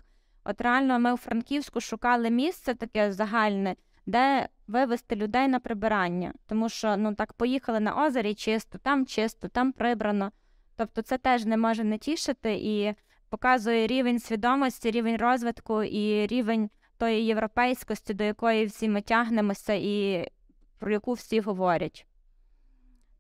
[0.45, 3.77] от реально ми у Франківську шукали місце таке загальне,
[4.07, 6.33] де вивести людей на прибирання.
[6.47, 10.33] Тому що ну так поїхали на озері чисто, там чисто, там прибрано.
[10.77, 12.95] Тобто це теж не може не тішити і
[13.29, 20.29] показує рівень свідомості, рівень розвитку і рівень тої європейськості, до якої всі ми тягнемося, і
[20.79, 22.08] про яку всі говорять.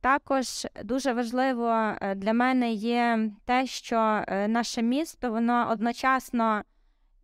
[0.00, 1.68] Також дуже важливо
[2.00, 6.62] е, для мене є те, що е, наше місто воно одночасно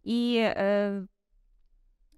[0.04, 1.02] і е,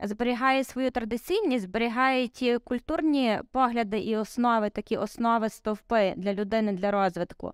[0.02, 6.90] зберігає свою традиційність, зберігає ті культурні погляди і основи, такі основи стовпи для людини для
[6.90, 7.52] розвитку,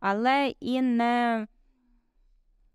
[0.00, 1.46] але і не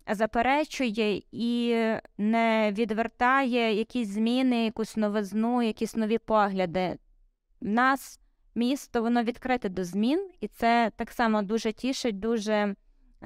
[0.08, 1.76] заперечує і
[2.18, 6.98] не відвертає якісь зміни, якусь новизну, якісь нові погляди.
[7.60, 8.21] Нас
[8.54, 12.74] місто воно відкрите до змін, і це так само дуже тішить, дуже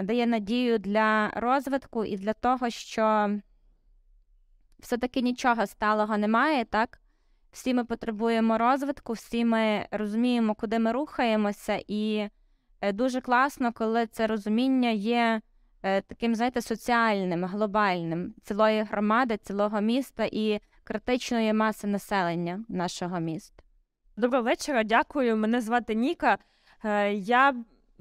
[0.02, 3.30] дає надію для розвитку і для того, що
[4.78, 7.00] все-таки нічого сталого немає, так?
[7.52, 12.28] Всі ми потребуємо розвитку, всі ми розуміємо, куди ми рухаємося, і
[12.80, 15.40] е, дуже класно, коли це розуміння є
[15.82, 23.65] е, таким, знаєте, соціальним, глобальним цілої громади, цілого міста і критичної маси населення нашого міста.
[24.18, 25.36] Доброго вечора, дякую.
[25.36, 26.38] Мене звати Ніка.
[26.84, 27.54] Е, Я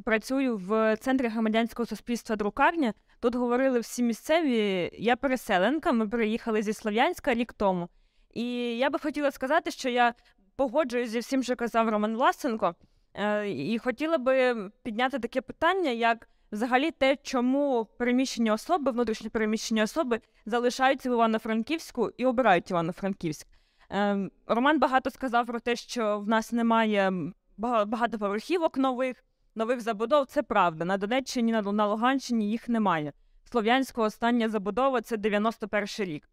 [0.04, 2.94] працюю в центрі громадянського суспільства друкарня.
[3.20, 4.90] Тут говорили всі місцеві.
[4.94, 5.92] Я переселенка.
[5.92, 7.90] Ми приїхали зі Слов'янська рік тому.
[8.34, 8.44] І
[8.78, 10.14] я би хотіла сказати, що я
[10.56, 12.76] погоджуюсь зі всім, що казав Роман Власенко.
[13.14, 19.84] Е, І хотіла би підняти таке питання, як взагалі те, чому переміщені особи, внутрішньо переміщені
[19.84, 23.48] особи залишаються в Івано-Франківську і обирають Івано-Франківськ.
[23.90, 27.12] Ем, Роман багато сказав про те, що в нас немає
[27.58, 29.24] бага- багатоповерхівок нових,
[29.56, 30.26] нових забудов.
[30.26, 30.86] Це правда.
[30.86, 33.14] На Донеччині, на, Луганщині їх немає.
[33.52, 36.30] Слов'янського остання забудова це 91 рік.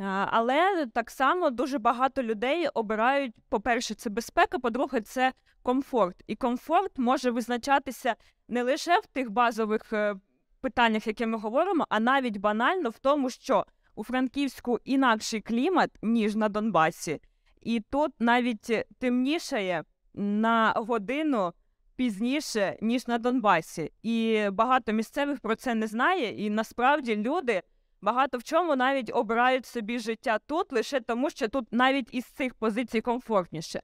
[0.00, 6.22] Е, Але так само дуже багато людей обирають, по-перше, це безпека, по-друге, це комфорт.
[6.26, 8.14] І комфорт може визначатися
[8.48, 10.14] не лише в тих базових е,
[10.60, 13.66] питаннях, які ми говоримо, а навіть банально в тому, що
[13.96, 17.20] у Франківську інакший клімат, ніж на Донбасі,
[17.62, 21.52] і тут навіть темнішає на годину
[21.96, 23.92] пізніше, ніж на Донбасі.
[24.02, 26.46] І багато місцевих про це не знає.
[26.46, 27.62] І насправді люди
[28.00, 32.54] багато в чому навіть обирають собі життя тут, лише тому, що тут навіть із цих
[32.54, 33.80] позицій комфортніше.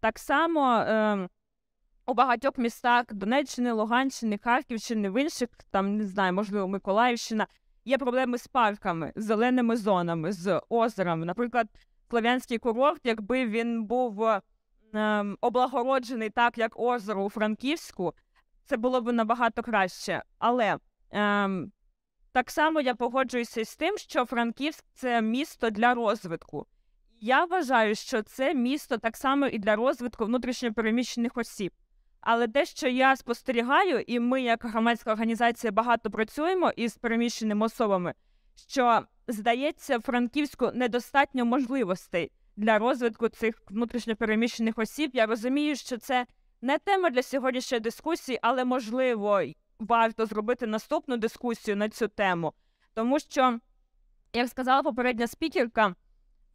[0.00, 1.28] Так само е,
[2.06, 7.46] у багатьох містах Донеччини, Луганщини, Харківщини, в інших, там не знаю, можливо, Миколаївщина,
[7.84, 11.26] є проблеми з парками, з зеленими зонами, з озерами.
[11.26, 11.68] Наприклад,
[12.10, 14.24] Слов'янський курорт, якби він був
[14.92, 18.14] ем, облагороджений так, як озеро у Франківську,
[18.64, 20.22] це було б набагато краще.
[20.38, 20.78] Але
[21.10, 21.72] ем,
[22.32, 26.66] так само я погоджуюся з тим, що Франківськ це місто для розвитку.
[27.20, 31.72] Я вважаю, що це місто так само і для розвитку внутрішньопереміщених осіб.
[32.26, 38.14] Але те, що я спостерігаю, і ми, як громадська організація, багато працюємо із переміщеними особами,
[38.68, 45.10] що здається, Франківську недостатньо можливостей для розвитку цих внутрішньопереміщених осіб.
[45.14, 46.26] Я розумію, що це
[46.62, 49.42] не тема для сьогоднішньої дискусії, але можливо
[49.78, 52.52] варто зробити наступну дискусію на цю тему.
[52.94, 53.58] Тому що,
[54.32, 55.94] як сказала попередня спікерка,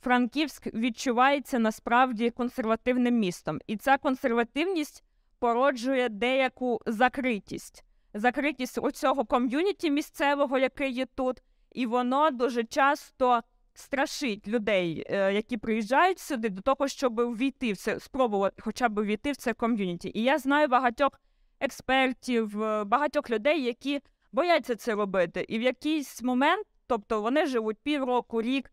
[0.02, 5.04] Франківськ відчувається насправді консервативним містом, і ця консервативність
[5.40, 7.84] породжує деяку закритість.
[8.14, 13.42] Закритість у цього ком'юніті місцевого, яке є тут, і воно дуже часто
[13.74, 19.02] страшить людей, е, які приїжджають сюди, до того, щоб ввійти в це, спробувати хоча б
[19.02, 20.12] ввійти в це ком'юніті.
[20.14, 21.12] І я знаю багатьох
[21.60, 25.46] експертів, е, багатьох людей, які бояться це робити.
[25.50, 28.72] І в якийсь момент, тобто вони живуть півроку, рік,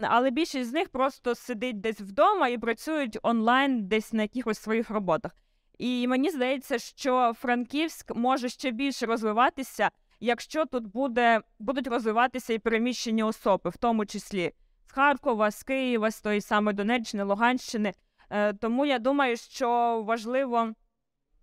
[0.00, 4.90] але більшість з них просто сидить десь вдома і працюють онлайн десь на якихось своїх
[4.90, 5.32] роботах.
[5.80, 9.90] І мені здається, що Франківськ може ще більше розвиватися,
[10.20, 14.52] якщо тут буде, будуть розвиватися і переміщені особи, в тому числі
[14.86, 17.92] з Харкова, з Києва, з тої самої Донеччини, Луганщини.
[18.30, 20.72] Е, тому я думаю, що важливо,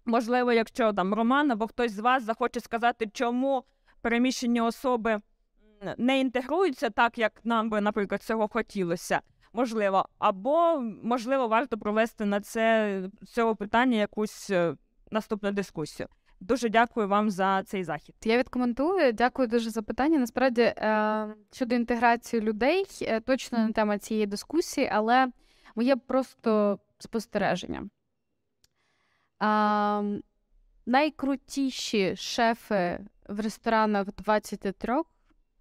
[0.06, 3.64] можливо, якщо там Роман або хтось з вас захоче сказати, чому
[4.02, 5.22] переміщені особи
[5.98, 9.22] не інтегруються так, як нам би, наприклад, цього хотілося.
[9.58, 14.76] Можливо, або можливо, варто провести на це цього питання якусь е,
[15.12, 16.10] наступну дискусію.
[16.40, 18.16] Дуже дякую вам за цей захід.
[18.24, 19.14] Я відкоментую.
[19.14, 20.20] Дякую дуже за питання.
[20.20, 25.28] Насправді, е, щодо інтеграції людей, е, точно не тема цієї дискусії, але
[25.76, 27.90] моє просто спостереження.
[30.86, 35.04] Найкрутіші шефи в ресторанах 23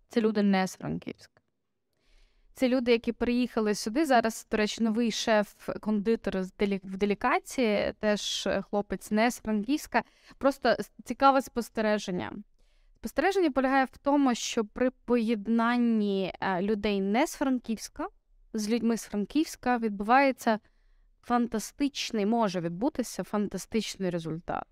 [0.09, 1.36] це люди не з Франківська.
[2.59, 4.07] Це люди, які приїхали сюди.
[4.07, 6.43] Зараз, до речі, новий шеф-кондитер
[6.85, 10.03] в делікації, теж хлопець не з Франківська.
[10.39, 12.33] Просто цікаве спостереження.
[12.97, 18.09] Спостереження полягає в тому, що при поєднанні е, людей не з Франківська
[18.59, 20.59] з людьми з Франківська відбувається
[21.23, 24.67] фантастичний, може відбутися фантастичний результат.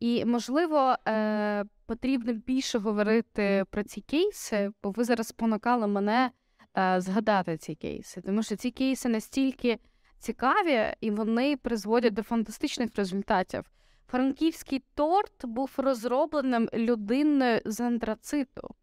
[0.00, 6.30] І, можливо, е, потрібно більше говорити про ці кейси, бо ви зараз спонукали мене е,
[6.76, 9.78] згадати ці кейси, тому що ці кейси настільки
[10.18, 13.64] цікаві і вони призводять до фантастичних результатів.
[14.08, 18.74] Франківський торт був розробленим людиною з антрациту,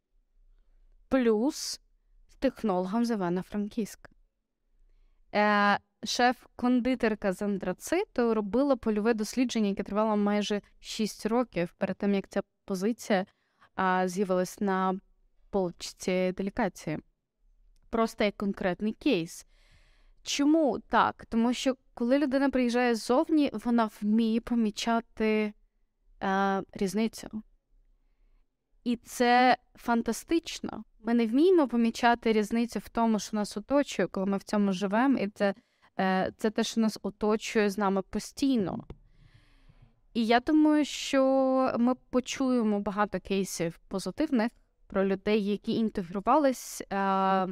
[1.10, 1.82] плюс
[2.40, 4.10] технологом з Івана Франківська.
[5.36, 12.28] Е, шеф-кондитерка з антрациту робила польове дослідження, яке тривало майже 6 років перед тим, як
[12.28, 13.26] ця позиція
[13.76, 15.00] а, з'явилась на
[15.50, 17.00] полочці делікації.
[17.94, 19.46] Просто як конкретний кейс.
[20.24, 21.26] Чому так?
[21.30, 25.54] Тому що коли людина приїжджає ззовні, вона вміє помічати
[26.24, 27.30] е, різницю.
[28.84, 30.84] І це фантастично.
[31.00, 35.18] Ми не вміємо помічати різницю в тому, що нас оточує, коли ми в цьому живемо,
[35.18, 35.54] і це,
[36.00, 38.88] е, це те, що нас оточує з нами постійно.
[40.14, 44.52] І я думаю, що ми почуємо багато кейсів позитивних
[44.88, 47.48] про людей, які інтегрувались е,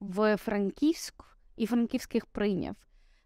[0.00, 1.24] в Франківськ,
[1.56, 2.76] і Франківськ їх прийняв.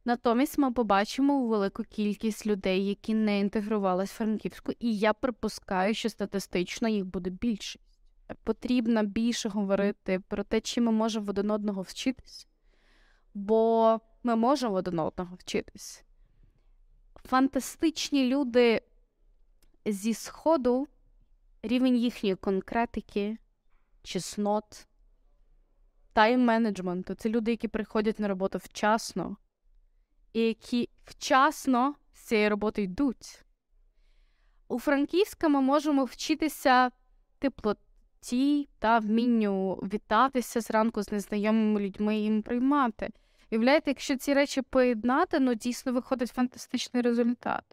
[0.05, 6.09] Натомість ми побачимо велику кількість людей, які не інтегрувались в Франківську, і я припускаю, що
[6.09, 7.85] статистично їх буде більшість.
[8.45, 12.47] Потрібно більше говорити про те, чим ми можемо в один одного вчитись,
[13.35, 16.05] бо ми можемо в один одного вчитись.
[17.25, 18.83] Фантастичні люди
[19.87, 20.89] зі Сходу,
[21.63, 23.39] рівень їхньої конкретики,
[24.03, 24.88] чеснот,
[26.19, 29.37] тайм-менеджменту це люди, які приходять на роботу вчасно
[30.33, 33.45] і які вчасно з цієї роботи йдуть.
[34.69, 36.91] У Франківська ми можемо вчитися
[37.39, 43.11] теплоті та вмінню вітатися зранку з незнайомими людьми і їм приймати.
[43.53, 47.65] Уявляєте, якщо ці речі поєднати, ну дійсно виходить фантастичний результат.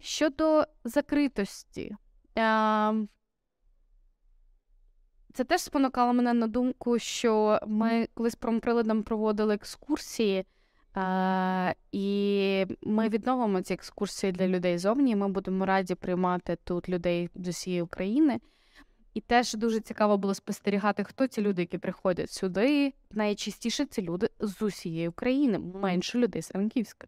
[0.00, 1.96] Щодо закритості,
[2.34, 3.08] ем,
[5.32, 10.46] це теж спонукало мене на думку, що ми колись промприладом проводили екскурсії.
[10.94, 15.16] Uh, і ми відновимо ці екскурсії для людей зовні.
[15.16, 18.40] Ми будемо раді приймати тут людей з усієї України.
[19.14, 22.92] І теж дуже цікаво було спостерігати, хто ці люди, які приходять сюди.
[23.10, 27.06] Найчастіше це люди з усієї України, менше людей з Франківська.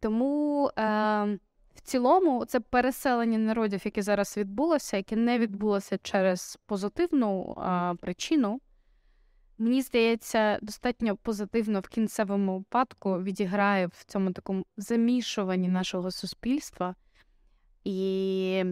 [0.00, 1.38] Тому е,
[1.78, 8.60] в цілому це переселення народів, яке зараз відбулося, яке не відбулося через позитивну е, причину
[9.58, 16.94] мені здається, достатньо позитивно в кінцевому випадку відіграє в цьому такому замішуванні нашого суспільства.
[17.84, 18.64] І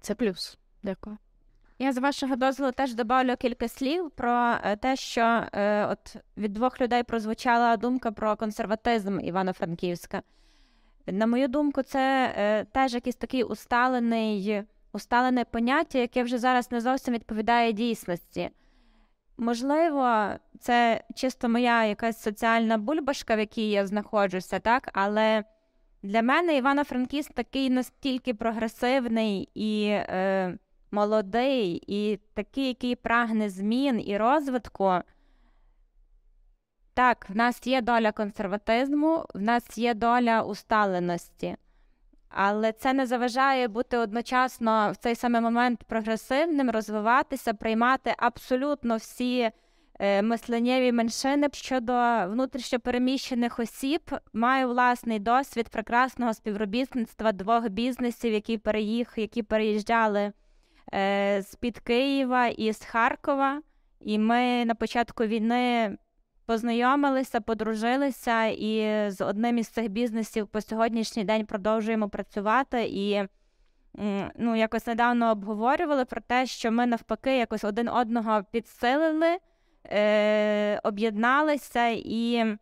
[0.00, 0.58] це плюс.
[0.82, 1.18] Дякую.
[1.78, 5.20] Я з вашого дозволу теж добавлю кілька слів про е, те, що
[5.52, 10.22] е, от від двох людей прозвучала думка про консерватизм Івано-Франківська.
[11.06, 16.80] На мою думку, це е, теж якийсь такий усталений усталене поняття, яке вже зараз не
[16.80, 18.50] зовсім відповідає дійсності.
[19.36, 20.26] Можливо,
[20.60, 24.90] це чисто моя якась соціальна бульбашка, в якій я знаходжуся, так?
[24.92, 25.44] але
[26.02, 30.58] для мене Івано-Франківськ такий настільки прогресивний і е,
[30.90, 34.92] молодий, і такий, який прагне змін і розвитку.
[36.94, 41.56] Так, в нас є доля консерватизму, в нас є доля усталеності.
[42.28, 49.50] Але це не заважає бути одночасно в цей самий момент прогресивним, розвиватися, приймати абсолютно всі
[49.98, 51.92] е, мисленнєві меншини щодо
[52.26, 54.00] внутрішньопереміщених осіб.
[54.32, 60.32] Маю власний досвід прекрасного співробітництва двох бізнесів, які переїх, які переїжджали
[60.94, 63.62] е, з під Києва і з Харкова.
[64.00, 65.96] І ми на початку війни
[66.46, 73.22] познайомилися, подружилися, і з одним із цих бізнесів по сьогоднішній день продовжуємо працювати і.
[74.36, 79.38] Ну, якось недавно обговорювали про те, що ми навпаки якось один одного підсилили,
[79.84, 82.56] е, об'єдналися, і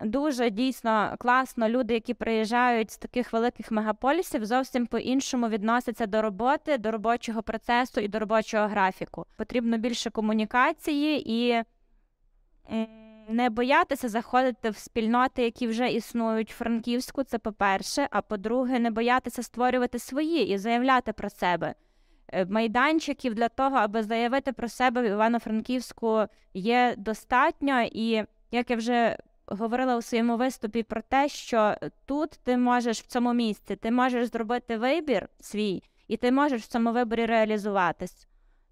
[0.00, 6.78] дуже дійсно класно люди, які приїжджають з таких великих мегаполісів, зовсім по-іншому відносяться до роботи,
[6.78, 9.26] до робочого процесу і до робочого графіку.
[9.36, 11.62] Потрібно більше комунікації і
[13.28, 18.08] не боятися заходити в спільноти, які вже існують в Франківську, це по-перше.
[18.10, 21.74] А по-друге, не боятися створювати свої і заявляти про себе.
[22.32, 28.76] Е, майданчиків для того, аби заявити про себе в Івано-Франківську, є достатньо, і як я
[28.76, 29.16] вже
[29.46, 31.74] говорила у своєму виступі про те, що
[32.06, 36.66] тут ти можеш в цьому місці, ти можеш зробити вибір свій, і ти можеш в
[36.66, 38.28] цьому виборі реалізуватись.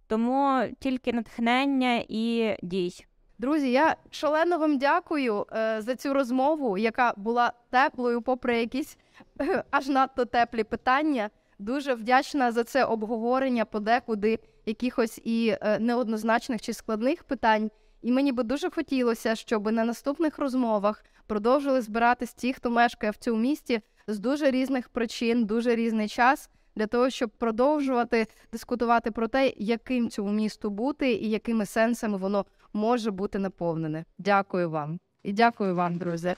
[0.07, 3.07] Тому тільки натхнення і дій.
[3.41, 8.99] Друзі, я шалено вам дякую е, за цю розмову, яка була теплою, попри якісь
[9.41, 11.30] е, аж надто теплі питання.
[11.59, 17.70] Дуже вдячна за це обговорення подекуди якихось і е, неоднозначних чи складних питань.
[18.03, 23.16] І мені би дуже хотілося, щоб на наступних розмовах продовжили збиратись ті, хто мешкає в
[23.16, 29.28] цьому місті з дуже різних причин, дуже різний час, для того, щоб продовжувати дискутувати про
[29.28, 34.05] те, яким цьому місту бути і якими сенсами воно може бути наповнене.
[34.18, 36.35] Дякую вам і дякую вам, друзі.